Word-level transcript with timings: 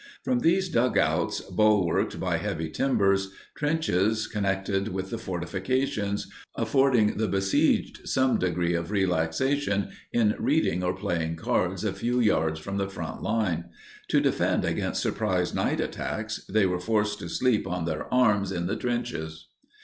From 0.23 0.39
these 0.39 0.67
dugouts, 0.67 1.41
bulwarked 1.41 2.19
by 2.19 2.37
heavy 2.37 2.71
timbers, 2.71 3.33
trenches 3.55 4.25
connected 4.25 4.87
with 4.87 5.11
the 5.11 5.19
fortifications, 5.19 6.25
affording 6.55 7.17
the 7.17 7.27
besieged 7.27 8.09
some 8.09 8.39
degree 8.39 8.73
of 8.73 8.89
relaxation 8.89 9.89
in 10.11 10.33
reading 10.39 10.81
or 10.83 10.95
playing 10.95 11.35
cards 11.35 11.83
a 11.83 11.93
few 11.93 12.19
yards 12.19 12.59
from 12.59 12.77
the 12.77 12.89
front 12.89 13.21
line. 13.21 13.65
To 14.07 14.19
defend 14.19 14.65
against 14.65 15.03
surprise 15.03 15.53
night 15.53 15.79
attacks, 15.79 16.43
they 16.49 16.65
were 16.65 16.79
forced 16.79 17.19
to 17.19 17.29
sleep 17.29 17.67
on 17.67 17.85
their 17.85 18.11
arms 18.11 18.51
in 18.51 18.65
the 18.65 18.75
trenches. 18.75 19.49